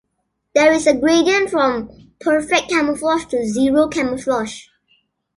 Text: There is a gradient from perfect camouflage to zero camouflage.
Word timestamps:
There 0.55 0.73
is 0.73 0.87
a 0.87 0.95
gradient 0.97 1.51
from 1.51 2.11
perfect 2.19 2.69
camouflage 2.71 3.25
to 3.25 3.45
zero 3.45 3.87
camouflage. 3.87 4.65